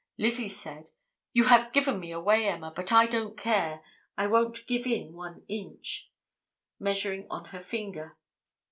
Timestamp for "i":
2.91-3.05, 4.17-4.25